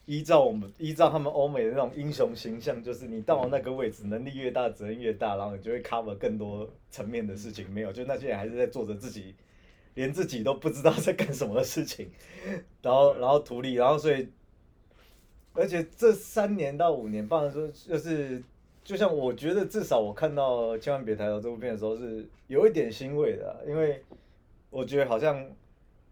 [0.06, 7.68] 依照我们依照他们欧美的那种英雄形象，就是你到了那个位置，能力越大，责任越大，然后你就会 cover 更多层面的事情。
[7.70, 9.34] 没有，就那些人还是在做着自己
[9.94, 12.10] 连自己都不知道在干什么的事情，
[12.82, 14.28] 然后然后图利，然后所以，
[15.52, 18.42] 而且这三年到五年，包含说就是。
[18.84, 24.02] 就像我觉得，至少我看到《千万别抬头》这部片的时候，是有一点欣慰的啊、因为
[24.70, 25.48] 我觉得好像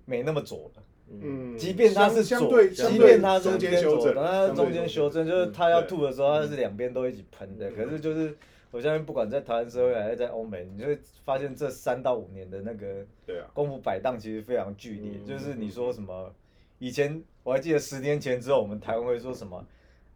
[0.05, 0.83] 没那么左了。
[1.13, 7.69] 嗯，即便他是左，相相对，即便他是中间偏左，修正，他中间修正，就是他要吐的时候，他是嗯两边都一起喷的。
[7.73, 8.37] 可是就是
[8.71, 15.13] 我相信不管在台湾社会还是在欧美，你就会发现这三到五年的那个对啊，功夫摆荡其实非常剧烈。
[15.15, 16.33] 嗯就是你说什么，
[16.79, 19.67] 以前我还记得十年前之后，我们台湾会说什么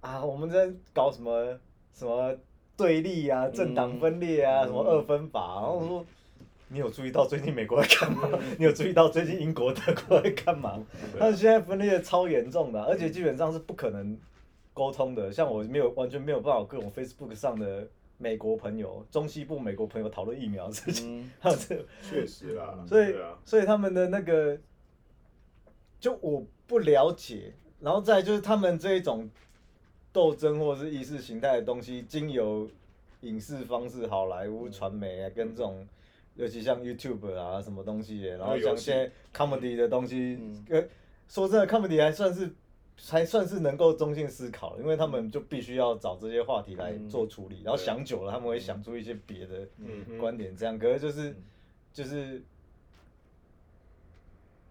[0.00, 1.58] 啊，我们在搞什么
[1.92, 2.32] 什么
[2.76, 6.06] 对立啊、政党分裂啊、嗯什么二分法、然后我说。
[6.74, 8.28] 你有注意到最近美国在干嘛？
[8.58, 10.84] 你有注意到最近英国、德国在干嘛？
[11.12, 14.18] 对他们现在分裂得超严重的，而且基本上是不可能
[14.72, 15.30] 沟通的。
[15.32, 17.86] 像我没有完全没有办法跟我 Facebook 上的
[18.18, 24.58] 美国朋友、中西部美国朋友讨论疫苗的事情，嗯， 还有这个确实啦， 所以啊，所以他们的那个，
[26.00, 29.30] 就我不了解，然后再就是他们这一种
[30.12, 32.68] 斗争或是意识形态的东西，经由
[33.20, 35.86] 影视方式、好莱坞传媒啊，跟这种。
[36.34, 40.64] 尤其像 YouTube 啊，什么东西，然后像现在 comedy 的东西，嗯。
[40.70, 40.84] 呃，
[41.28, 42.50] 说真的，comedy 还算是
[42.96, 50.18] 还算是能够中性思考，因为他们就必须要找这些话题来嗯做处理，然后想久了，他们会想出一些别的嗯。
[50.18, 50.78] 观点，这样。
[50.78, 51.36] 可是就是嗯。
[51.92, 52.42] 就是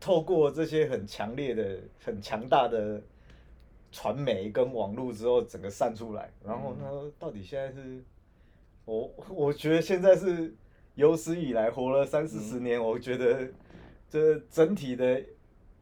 [0.01, 3.01] 透过这些很强烈的、很强大的
[3.89, 8.03] 传媒跟网络之后，整个散出来，然后呢，到底现在是，
[8.83, 10.53] 我我觉得现在是
[10.95, 13.47] 有史以来活了三四十年，我觉得
[14.09, 15.21] 这整体的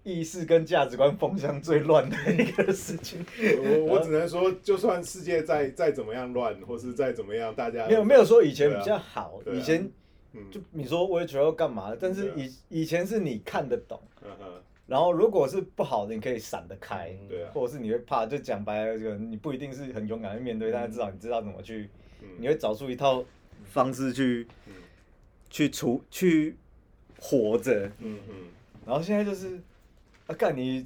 [0.04, 3.26] 意识跟价值观风向最乱的一个事情。
[3.64, 9.90] 我我只能说，就算世界再再怎么样乱，或是再怎么样，大家没有没有说以前比较好，以前
[10.34, 10.50] 嗯。
[10.50, 14.00] 就你说我也觉得要干嘛，但是以以前是你看得懂。
[14.24, 14.30] 嗯
[14.88, 21.90] 然后如果是不好的，你可以闪得开，对啊或者是你会怕，就讲白了，这个你不一定是很勇敢去面对，但是至少你知道怎么去，
[22.22, 22.28] 嗯。
[22.38, 23.24] 你会找出一套
[23.68, 24.74] 方式去嗯
[25.52, 26.56] 去处去
[27.20, 27.86] 活着。
[28.00, 28.36] 嗯嗯，
[28.88, 29.60] 然后现在就是，
[30.26, 30.84] 啊，干你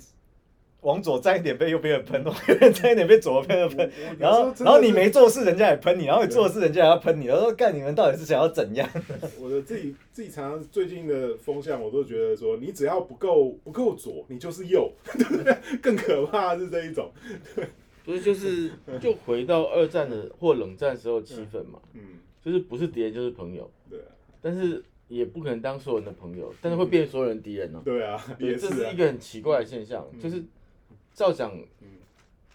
[0.81, 8.87] 往左站一点被右边的喷，往右边站一点被左边的喷 然后然后你没做事，人家也喷你，然后你做事，人家也要喷你，然后说干你们到底是想要怎样？
[9.39, 15.57] 我的自己自己常常最近的风向，我都觉得说，你只要不够不够左，你就是右， 对不对？
[15.81, 17.11] 更可怕是这一种，
[18.03, 18.69] 不是就是
[19.01, 22.01] 就回到二战的或冷战时候气氛嘛，嗯，
[22.43, 24.04] 就是不是敌人就是朋友，对啊，
[24.45, 28.69] 但是也不可能当所有人的朋友，但是会变所有人敌人呢、对啊，对，也是啊。
[28.69, 30.19] 这是一，个很奇怪的现象，嗯。
[30.19, 30.43] 就是
[31.15, 31.87] 照讲嗯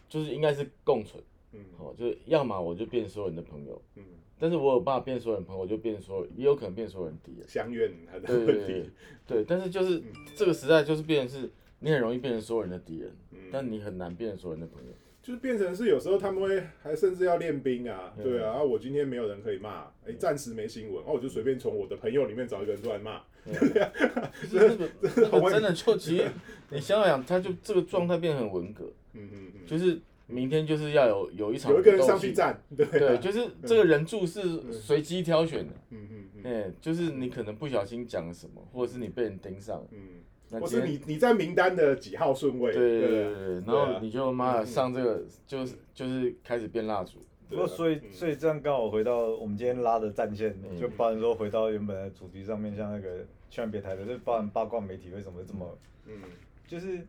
[0.08, 1.58] 就是应该是共存，嗯。
[1.78, 4.04] 哦，就是要么我就变所有人的朋友，嗯，
[4.38, 7.48] 但是我有办法变所有人朋友，我就变所有，也有可能变所有人敌人。
[7.48, 8.90] 相怨还的对问对对题，
[9.26, 10.00] 对，但是就是
[10.36, 11.50] 这个时代就是变成是，
[11.80, 13.38] 你很容易变成所有人的敌人，嗯。
[13.50, 14.92] 但你很难变成所有人的朋友。
[15.30, 18.24] 就是变成是有时候他们会还甚至要练兵啊，嗯。
[18.24, 24.88] 对啊，啊我今天没有人可以骂，哎，暂时没新闻，哦，我就随便从我的朋友里面找一个人出来骂， 就是那个
[25.30, 26.24] 那个真的就其实
[26.70, 36.42] 你想想，他就这个状态变得很文革，嗯嗯嗯，就是明天就是要有有一场有一个人上去站，对啊对，就是这个人柱是随机挑选的，嗯嗯嗯。
[36.42, 40.22] 哎，就是你可能不小心讲了什么，或者是你被人盯上，嗯，
[40.58, 48.12] 或是你你在名单的几号顺位，对对对然后你就妈的上这个就是就是开始变蜡烛，不过所以嗯。
[48.12, 50.80] 所以这样刚好回到我们今天拉的战线，嗯。
[50.80, 56.18] 就包含说回到原本的主题上面，像那个千万别抬头，就包含八卦媒体为什么这么，嗯。
[56.66, 57.06] 就是，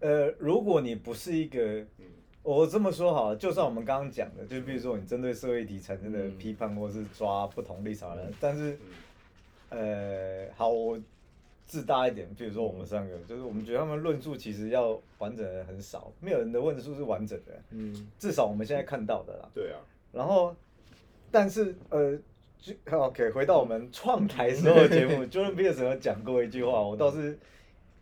[0.00, 1.60] 呃，如果你不是一个
[1.98, 2.06] 嗯，
[2.42, 6.38] 我这么说好了，就算我们刚刚讲的，就比如说你针对社会议题产生的嗯。
[6.38, 8.78] 批判或是抓不同立场的人，但是
[9.70, 10.98] 嗯，呃，好，我
[11.66, 19.48] 自大一点，比如说我们三个，就是我们觉得他们论述其实要完整的很少，没有人的论述是完整的，嗯至少我们现在看到的啦。
[19.52, 19.78] 对啊，
[20.12, 20.54] 然后，
[21.30, 22.16] 但是呃
[22.58, 27.38] 就，OK，回到我们创台时候的节目，Jordan Peterson 有讲过一句话，我倒是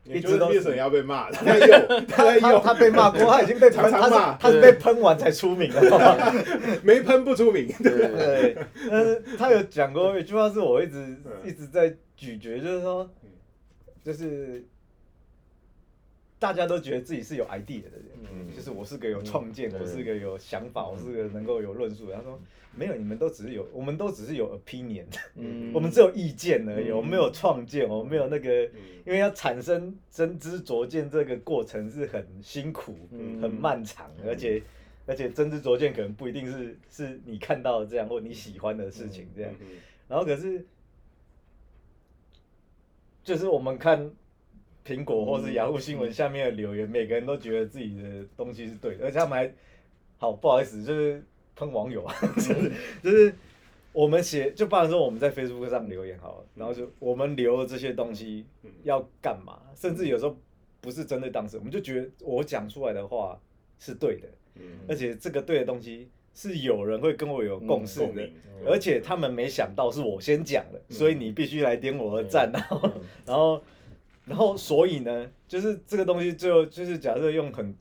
[0.04, 5.80] 一直都是要被骂，他在用，他在用，他他被骂过，他已经被喷，他常常骂是他是被喷完才出名的？
[6.84, 8.56] 没喷不出名，对对
[8.90, 13.30] 但是他有讲过一句话，是我一直嗯一直在咀嚼，就是说嗯，
[14.04, 14.62] 就是
[16.38, 18.54] 大家都觉得自己是有 idea 的人，嗯。
[18.54, 22.12] 就是我是个有创建，嗯我是个有想法，我是个能够有论述。
[22.12, 22.38] 他说
[22.76, 25.72] 没有，你们都只是有，我们都只是有 opinion，嗯。
[25.74, 26.96] 我们只有意见而已，嗯。
[26.96, 28.80] 我们没有创建，我们没有那个，嗯。
[29.06, 33.40] 因为要产生真知灼见这个过程是很辛苦、嗯。
[33.40, 34.62] 很漫长，而且
[35.06, 39.50] 而且真知灼见可能不一定是是你看到的这样或你喜欢的事情这样。
[39.60, 39.66] 嗯。
[40.06, 40.62] 然后可是，
[43.24, 44.10] 就是我们看
[44.86, 49.52] 苹果或是雅虎新闻下面的留言，每个人都觉得自己的东西是对的，而且他们还
[50.18, 51.24] 好不好意思，就是
[51.56, 53.34] 喷网友啊， 就是就是
[53.92, 58.70] 我们写，就不然说我们在 Facebook 上留言好了，然后就我们留了这些东西嗯。
[58.82, 60.36] 要干嘛，甚至有时候
[60.82, 63.40] 不是针对当事人，我们就觉得我讲出来的话
[63.78, 64.62] 是对的，嗯。
[64.86, 68.28] 而且这个对的东西是有人会跟我有共识的，
[68.66, 72.90] 而且他们没想到是我先讲的，所以你必须来点我的赞，然后
[73.24, 73.62] 然后
[74.26, 77.74] 然后所以呢，就是这个东西最后就是假设用很，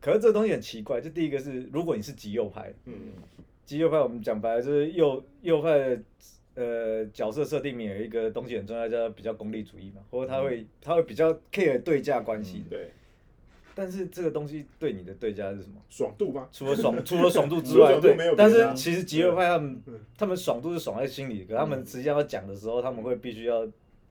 [0.00, 2.94] 可是这个东西很奇怪，就第一个是如果你是极右派，嗯。
[3.66, 6.02] 极右派我们讲白了就是右右派的
[6.56, 12.90] 呃角色设定里面有一个东西很重要，叫比较功利主义嘛，或者他会他会比较 care 对价关系的，对，
[13.80, 15.80] 但是这个东西对你的对价是什么？
[15.88, 16.46] 爽度吗？
[16.52, 23.66] 除了爽， 除了爽度之外，对但是其实极右派他们嗯他们爽度是爽在心里，可他们实际上要讲的时候，他们会必须要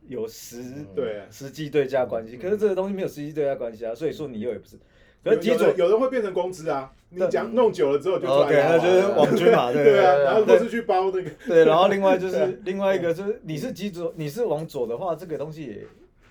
[0.08, 0.64] 有实
[0.96, 2.36] 对，实际对价关系。
[2.38, 4.76] 可是这个东西没有实际对价关系啊，所以说你又也不是。
[5.24, 15.86] 可是有极左有人会变成公知啊，你讲弄久了之后就出来 OK，了那就是网军嘛， 对对啊，然后都是去包那个，对，然后另外就是 另外一个就是你是极左，你是往左的话，这个东西也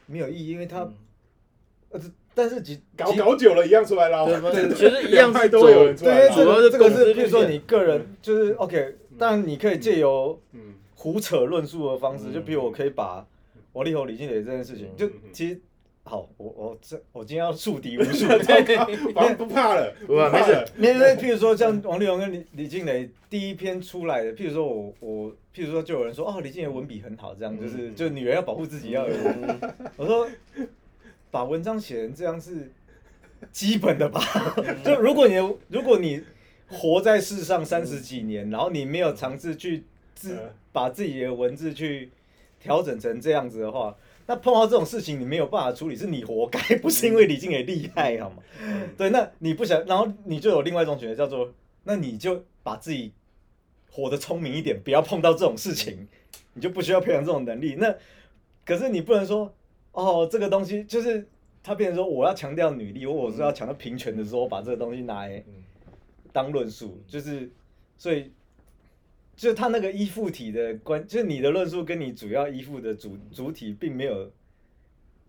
[0.07, 0.91] 没有意义，因为它
[1.91, 4.29] 呃，这但是几搞搞久了一样出来捞？
[4.75, 10.75] 其实一样两派是都会有人出来主要个这个是，比如说你个人就是 OK，但你可以借由嗯。
[11.01, 12.35] 胡扯论述的方式，嗯。
[12.35, 13.25] 就比如我可以把
[13.73, 15.61] 王力宏、李静蕾这件事情，就其实
[16.03, 18.27] 好，我我这我今天要树敌无数，
[19.15, 29.15] 反正不怕了，不怕没事因为譬如说像王力宏跟李李静蕾第一篇出来的，譬如说我我譬如说就有人说哦李静蕾文笔很好，这样就是嗯就女人要保护自己要有，
[29.97, 30.29] 我说
[31.31, 32.71] 把文章写成这样是
[33.53, 34.21] 基本的吧，
[34.85, 35.35] 就如果你
[35.69, 36.23] 如果你
[36.69, 42.11] 活在世上三十几年，然后你没有尝试去自嗯把自己的文字去
[42.61, 48.43] 调整成这样子的话，那碰到这种事情你没有办法处理，是你活该，不是因为李静也厉害，好吗？
[48.99, 51.53] 对，那你不想，然后你就有另外一种选择，叫做
[51.85, 53.13] 那你就把自己
[53.91, 56.07] 活得聪明一点，不要碰到这种事情，
[56.53, 57.77] 你就不需要培养这种能力。
[57.79, 57.95] 那
[58.67, 59.55] 可是你不能说
[59.93, 61.29] 哦，这个东西就是
[61.63, 65.45] 他变成说我要强调女力，或我是要强调平权的时候，我把这个东西拿来
[66.33, 67.51] 当论述，就是
[67.97, 68.33] 所以。
[69.39, 74.33] 就是他那个依附体的关，就是你的论述跟你主要依附的主主体并没有，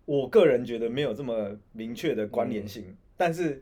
[0.06, 3.62] 我个人觉得没有这么明确的关联性，但是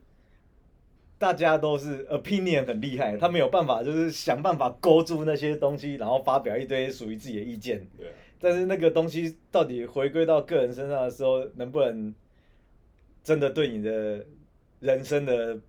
[1.18, 12.13] 大家都是 opinion 很厉害，他没有办法就是想办法勾住那些东西，然后发表一堆属于自己的意见，对啊，但是那个东西到底回归到个人身上的时候，能不能
[13.23, 14.26] 真的对你的
[14.80, 15.60] 人生的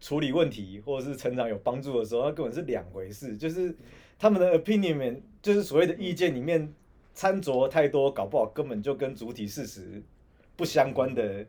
[0.00, 3.36] 处理问题或者是成长有帮助的时候，那根本是两回事。
[3.36, 3.74] 就是
[4.18, 6.72] 他们的 opinion 里面，就是所谓的意见里面
[7.14, 10.02] 掺着太多，搞不好根本就跟主体事实
[10.56, 11.46] 不相关的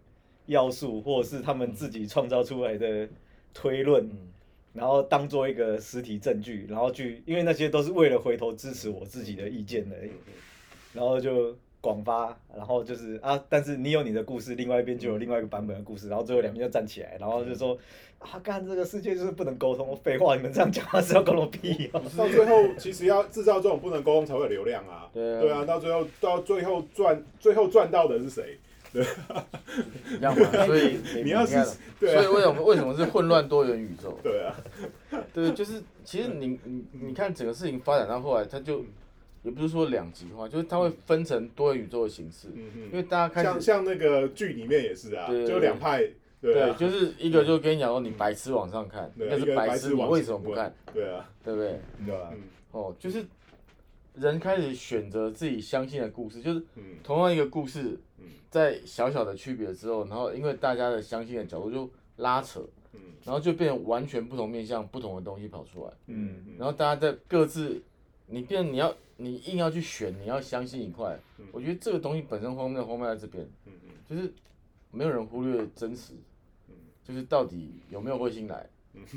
[0.47, 3.07] 要素，或者是他们自己创造出来的
[3.53, 4.03] 推论。
[4.05, 4.17] 嗯
[4.73, 10.11] 然后当做一个实体证据，然后去，因为那些都是为了回头支持我自己的意见而已，
[10.93, 17.77] 然后就广发，然后就是啊，但是你有你的故事，另外一边就有另外一个版本的故事，然后最后两边就站起来，然后就说
[18.19, 22.01] 啊，干这个世界就是不能沟通，废话，你们这样讲话是要沟通屁哦。
[22.17, 28.57] 到最后其实要制造这种不能沟通才会有流量啊，对啊对啊，到最后到最后赚最后赚到的是谁？
[28.93, 31.67] 一样嘛，所以你要是看
[31.99, 34.17] 对啊所以为什么为什么是混乱多元宇宙？
[34.21, 34.55] 对啊，
[35.33, 38.83] 对，就是其实你你你看整个事情发展到后来，它就
[39.43, 45.99] 也不是说两极化，就是它会分成多元宇宙的形式，嗯因为大家开始像像那个剧里面也是啊，对对就两派，
[46.41, 50.73] 对对，啊，就是一个就跟你讲说你白痴往上看，对那是白痴痴，你为什么不看？
[50.93, 51.79] 对啊，对不对？
[52.05, 52.29] 对吧？
[52.31, 52.39] 嗯
[52.71, 53.23] 哦，就是
[54.15, 58.12] 人开始选择自己相信的故事，就是嗯同样一个故事嗯，
[58.53, 62.59] 在小小的区别之后，然后因为大家的相信的角度就拉扯，
[62.93, 62.99] 嗯。
[63.25, 67.81] 然后就变成完全不同面向、不同的东西跑出来，嗯然后大家在各自，
[68.27, 71.17] 你变你要你硬要去选，你要相信一块，
[71.51, 73.89] 我觉得这个东西本身荒谬荒谬在这边，嗯嗯。
[74.07, 74.31] 就是
[74.91, 76.13] 没有人忽略真实，
[77.03, 78.69] 就是到底有没有彗星来，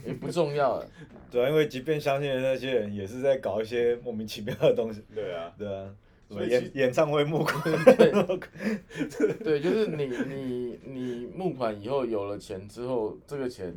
[0.07, 0.89] 也不重要了，
[1.31, 5.95] 对啊，因为即便相信的那些人，也是在搞一些莫名其妙的东西，对啊，对啊。
[6.29, 7.63] 演演唱会募款，
[7.97, 13.75] 对， 对就是你你你募款以后有了钱之后，这个钱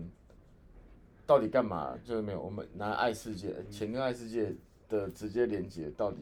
[1.25, 1.97] 到底干嘛？
[2.03, 4.53] 就是没有，我们拿爱世界，钱跟爱世界
[4.87, 6.17] 的直接连接到底。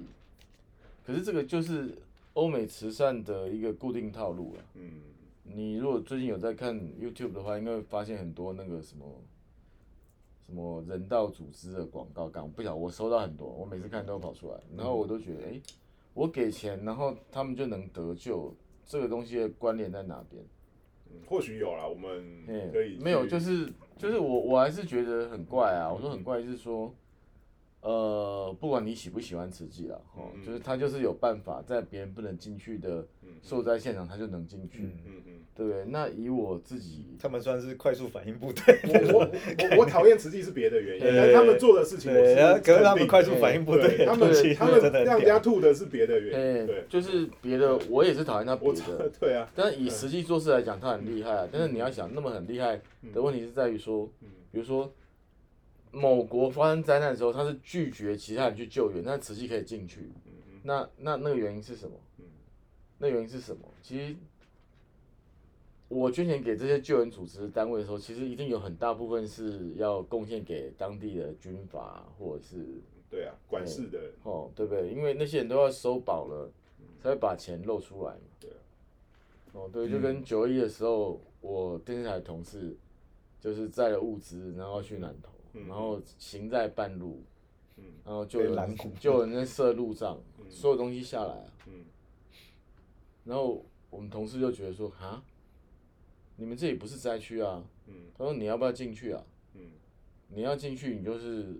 [1.06, 1.96] 可是这个就是
[2.34, 4.64] 欧美慈善的一个固定套路了。
[4.76, 5.02] 嗯
[5.50, 9.06] 你如果最近有在看 YouTube 的话，应该会发现很多那个什么
[10.46, 15.62] 什么人道组织的广告，刚不晓得我收到很多，我每次看都跑出来，然后我都觉得，哎、
[16.18, 18.52] 我给钱，然后他们就能得救，
[18.88, 20.44] 这个东西的关联在哪边？
[21.12, 25.94] 嗯或许有啦，我们哎可以没有，就是就是我我还是觉得很怪啊。
[25.94, 26.92] 我说很怪是说，
[27.88, 35.86] 呃，不管你喜不喜欢慈济啦，哦，嗯就是他就是有办法在别人不能进去的嗯受灾现场，他就能进去，嗯嗯嗯，对不对？
[35.86, 38.78] 那以我自己，他们算是快速反应部队。
[38.84, 39.20] 我我
[39.70, 51.48] 我我讨厌慈济是别的原因，但他们做的事情我可是他们快速反应部队，他们他们让人家吐的是别的原哎因，对，就是别的，我也是讨厌他别的，，对啊，但是以实际做事来讲，他很厉害啊。
[51.50, 52.82] 但是你要想，那么很厉害
[53.14, 54.92] 的问题是在于说，嗯比如说
[55.98, 60.12] 某国发生灾难的时候，他是拒绝其他人去救援，但慈济可以进去，
[60.64, 62.26] 那那那个原因是什么嗯？
[63.00, 63.64] 那原因是什么？
[63.82, 64.16] 其实
[65.88, 74.90] 我捐钱给这些救援组织单位的时候，其实一定有很大部分是要贡献给当地的军阀或者是对啊，管事的，哦，对不对？
[74.90, 76.52] 因为那些人都要收保了，
[77.02, 78.22] 才会把钱露出来嘛。
[78.40, 78.58] 对啊
[79.54, 82.76] 哦，对，就跟九一的时候，我电视台同事
[83.40, 85.37] 就是载了物资，然后去南投，嗯
[85.68, 87.24] 然后行在半路，
[87.78, 88.56] 嗯然后就有
[89.00, 91.86] 就有人在设路障，嗯所有东西下来啊，嗯
[93.24, 95.24] 然后我们同事就觉得说，哈，
[96.36, 99.24] 你们这里不是灾区啊，嗯他说你要不要进去啊？
[99.56, 99.62] 嗯
[100.30, 101.56] 你要进去，你就是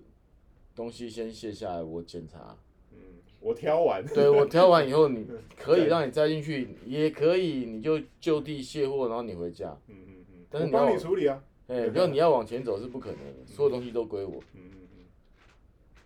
[0.76, 2.56] 东西先卸下来，我检查。
[2.92, 3.00] 嗯，
[3.40, 5.26] 我挑完，对我挑完以后， 你
[5.58, 9.70] 可以让你再进去，也可以你就就地卸货，然后你回家。
[9.88, 14.42] 嗯嗯嗯，但是你要我帮你处理啊，哎，不要你要往前走是不可能的，所有东西都归我。
[14.54, 15.06] 嗯嗯嗯，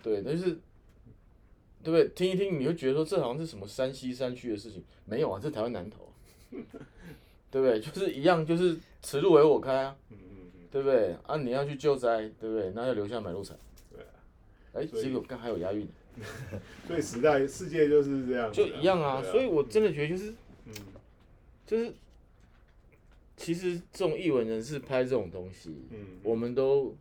[0.01, 0.57] 对，但是
[1.83, 2.07] 对不对？
[2.09, 6.11] 听一听你会觉得说这好像是什么山西山区的事情，没有啊，这台湾南投，
[7.51, 7.79] 对不对？
[7.79, 11.15] 就是一样，就是此路为我开啊，嗯嗯嗯，对不对？
[11.27, 12.71] 啊，你要去救灾，对不对？
[12.75, 13.55] 那要留下买路财。
[13.91, 14.07] 对啊，
[14.73, 15.87] 哎，结果刚还有押韵，
[16.87, 19.21] 所以时代世界就是这样就啊，一样啊。
[19.21, 20.33] 对所以我真的觉得就是
[20.65, 20.73] 嗯
[21.67, 21.93] 就是，
[23.41, 26.95] 其实这种译文人士拍这种东西，嗯，我们都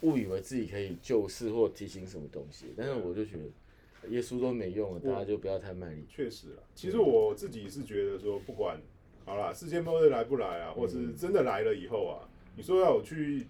[0.00, 6.04] 误以为自己可以救世或提醒什么东西，但是我就觉得耶稣都没用了，大家就不要太卖力。
[6.08, 8.80] 确实啊，其实我自己是觉得说，不管
[9.24, 12.26] 好啦，世界末日来不来啊，或是真的来了以后啊，
[12.56, 13.46] 你说要我去，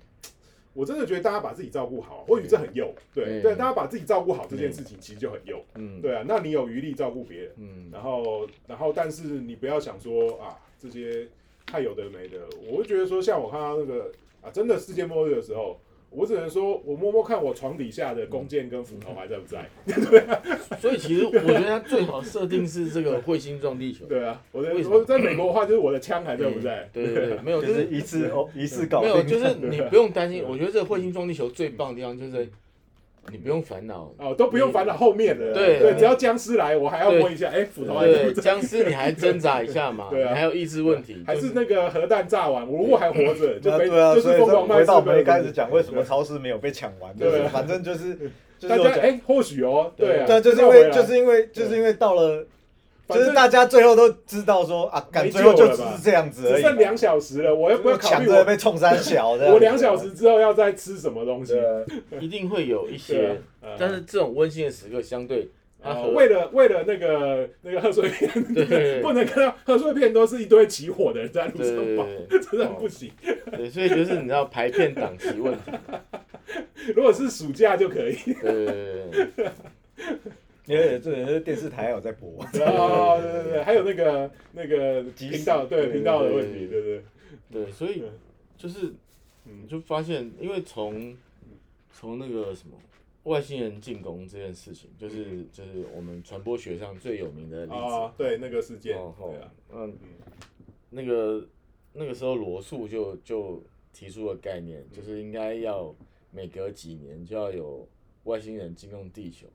[0.74, 11.26] 我真的觉得大家把自己照顾好，或许这很幼，对嗯对，大家把自己照顾好这件事情其实就很幼，嗯，对啊，那你有余力照顾别人，嗯，然后然后但是你不要想说啊这些
[11.73, 12.39] 太有的没的，
[12.70, 14.12] 我会觉得说像我看到那个
[14.43, 15.81] 啊，真的世界末日的时候。
[16.14, 19.66] 我只能说，我摸摸看我床底下的弓箭跟斧头还在不在？
[19.87, 20.23] 对
[20.79, 24.05] 所以其实我觉得它最好设定是这个彗星撞地球。
[24.05, 26.87] 对啊，我在为什么我在美国的话，就是我的枪还在不在？
[26.93, 30.45] 对对对，没有，就就是是一次哦，一次搞没有，就是你不用担心。
[30.47, 32.47] 我觉得这个彗星撞地球最棒的地方就是
[33.31, 34.12] 你不用烦恼。
[34.18, 40.09] 哦，都不用烦恼后面的，对对，只要僵尸来，我还要摸一下，哎，斧头还在对，僵尸你还挣扎一下嘛？
[40.11, 47.14] 对啊你还有意志问题，还是那个核弹炸完，我如果还活着，就没对啊，就是疯狂卖回到我开始讲，为什么超市没有被抢完？
[47.16, 48.18] 对反正就是
[48.68, 52.45] 大家哎，或许哦，对啊，对，就是因为就是因为就是因为到了，
[53.09, 56.57] 就是大家最后都知道说啊，赶没最后就只是这样子而已。
[56.57, 59.50] 只剩两小时了，我又不要考抢虑我着被冲三小的？
[59.53, 61.55] 我两小时之后要再吃什么东西？
[62.20, 63.40] 一定会有一些
[63.78, 65.48] 但是这种温馨的时刻相对
[66.14, 72.07] 为了为了那个那个贺岁片，对 不能看到贺岁片都是一堆起火的人在路上跑，
[72.50, 73.11] 真的不行。
[73.50, 75.72] 对，所以就是你知道排片档期问题，
[76.94, 78.14] 如果是暑假就可以。
[78.40, 79.50] 对对对
[80.73, 82.43] 对因为这个电视台有在播。
[82.43, 87.05] 哦，对对对，还有那个那个频道，对对频道的问题，对对对，
[87.51, 88.03] 对，对所以
[88.57, 88.93] 就是
[89.68, 91.16] 就发现，因为从
[91.93, 92.77] 从那个什么
[93.25, 99.97] 外星人进攻这件事情，就是就是我们传播学上最有名的例子，啊，对那个事件，哦对啊，嗯，
[100.91, 101.47] 那个
[101.93, 103.62] 那个时候罗素就就
[103.93, 105.95] 提出了概念，就是应该要
[106.31, 107.87] 每隔几年就要有
[108.25, 109.47] 外星人进攻地球。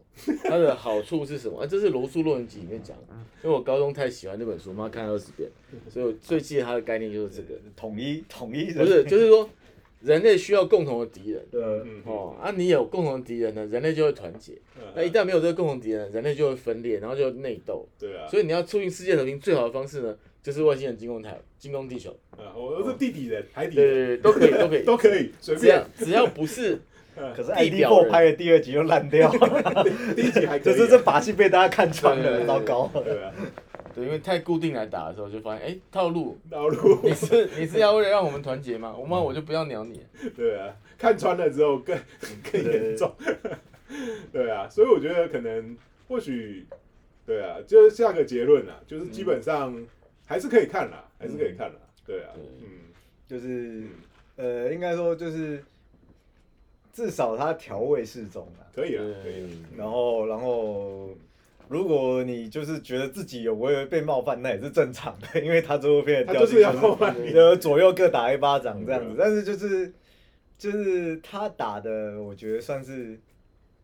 [0.44, 1.60] 它的好处是什么？
[1.64, 3.14] 啊，这是罗素洛伦集里面讲的，
[3.44, 5.50] 因为我高中太喜欢那本书，妈看了二十遍，
[5.90, 9.48] 所以我最记得它的概念就是这个，统一统一人不是，就是说
[10.02, 11.46] 人类需要共同的敌人。
[11.52, 14.54] 对嗯哦，啊，你有共同的敌人呢，人类就会团结；
[14.96, 17.88] 那一嗯，旦没有这个共同敌人，人类就会分裂，然后就内斗。
[18.00, 22.10] 对啊，所以你要促进世界和平，最好的方式呢，就是外星人进攻台、进攻地球。
[22.32, 26.08] 啊，我都是地底人、海底人，对对，都可以，都可以， 都可以随只要便。
[26.08, 26.80] 只要不是
[27.36, 29.30] 可是地 ID 表 Four 拍的第二集又烂掉，
[30.16, 32.90] 第一集还可以啊，就是这把戏被大家看穿了，糟糕。
[33.04, 33.32] 对啊，
[33.96, 38.96] 对，因为太固定来打的时候，就发现哎、套路，套路，你是你是要为了让我们团结吗？
[38.98, 40.02] 我们我就不要鸟你。
[40.36, 41.98] 对啊，看穿了之后更
[42.52, 43.12] 更严重，
[44.32, 45.76] 对啊，所以我觉得可能
[46.08, 46.66] 或许，
[47.26, 49.76] 对啊，就是下个结论啊，就是基本上
[50.26, 52.44] 还是可以看啦，还是可以看啦，对啊，对。
[52.62, 52.68] 嗯，
[53.28, 53.84] 就是
[54.38, 55.64] 呃，应该说就是
[56.98, 58.66] 至少它调味适中啊。
[58.74, 61.12] 可以了，可以了。，然后，然后，
[61.68, 69.16] 如果你就是觉得自己有微微被冒犯，那也是正常的， 因为他最后片他就是要掉冒犯你，就左右各打一巴掌这样子嗯。
[69.16, 69.94] 但是就是
[70.58, 73.20] 就是他打的，我觉得算是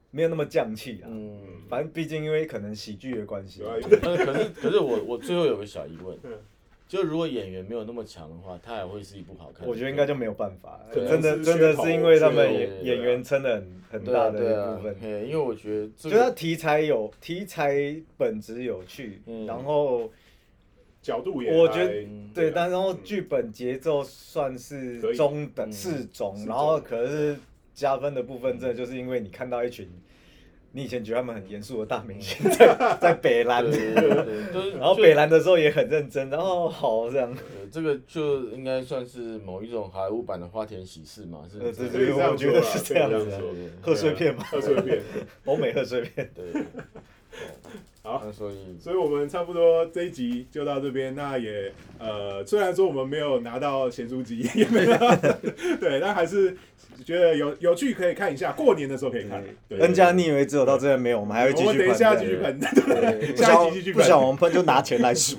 [0.09, 1.05] 没有那么降气啊。
[1.07, 1.39] 嗯，
[1.69, 3.61] 反正毕竟因为可能喜剧的关系
[4.01, 6.31] 可是可是我我最后有个小疑问嗯，
[6.93, 9.67] 就如果演员没有那么强的话，他还会是一部好看的。
[9.67, 10.79] 我觉得应该就没有办法。
[10.93, 13.55] 真的真的是因为他们演演员撑了
[13.89, 14.95] 很很大的一部分。
[15.01, 20.07] 嘿因为我觉得这就它题材有题材本质有趣，嗯然后
[21.01, 27.35] 角度也我觉得嗯对，啊但然后嗯剧本节奏算是中等嗯适中，然后中可是
[27.73, 29.89] 加分的部分，真的就是因为你看到一群
[30.75, 43.39] 你以前觉得他们很严肃的大明星在在北兰对，对对对，然后北兰的时候也很认真，然后好这样，呃这个就应该算是某一种好莱坞版的花田喜事嘛，是呃，对可以对，这样说啦我觉得是这样子
[43.83, 44.99] 贺岁片嘛，贺岁片。
[45.45, 46.63] 欧美贺岁片，对。
[48.03, 51.15] 对好那所以所以我们差不多这一集就到这边。
[51.15, 55.15] 那也呃，虽然说我们没有拿到咸酥鸡， 也没拿到，
[55.79, 56.53] 对，但还是
[57.05, 58.51] 觉得有有趣，可以看一下。
[58.51, 59.41] 过年的时候可以看。
[59.69, 61.75] 对 N 加你以为只有到这边没有，我们还会继续喷。
[61.75, 64.01] 我们等一下对继续喷，对不下一想集继续喷。
[64.01, 65.37] 不想我们喷就拿钱来赎。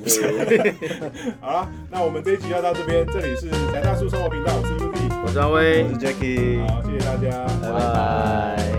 [1.42, 8.73] 好了，那我们这一集要到这边，这里是宅大叔生活频道，我是 UZ，我是阿威我是 Jacky，好，谢谢大家，拜拜。